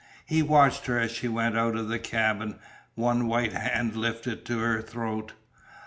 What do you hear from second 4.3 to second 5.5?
to her throat.